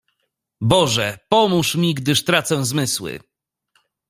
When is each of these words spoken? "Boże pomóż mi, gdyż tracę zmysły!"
"Boże 0.61 1.17
pomóż 1.29 1.75
mi, 1.75 1.93
gdyż 1.93 2.23
tracę 2.25 2.65
zmysły!" 2.65 3.19